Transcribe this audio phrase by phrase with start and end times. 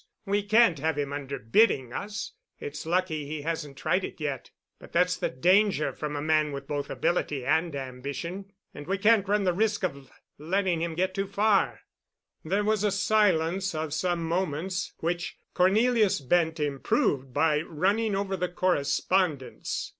[0.25, 2.31] We can't have him underbidding us.
[2.59, 4.49] It's lucky he hasn't tried it yet.
[4.79, 8.51] But that's the danger from a man with both ability and ambition.
[8.73, 10.09] And we can't run the risk of
[10.39, 11.81] letting him get too far."
[12.43, 18.49] There was a silence of some moments, which Cornelius Bent improved by running over the
[18.49, 19.89] correspondence.